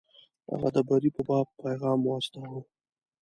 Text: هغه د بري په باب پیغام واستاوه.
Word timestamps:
هغه 0.51 0.69
د 0.75 0.77
بري 0.87 1.09
په 1.15 1.21
باب 1.29 1.47
پیغام 1.63 1.99
واستاوه. 2.03 2.61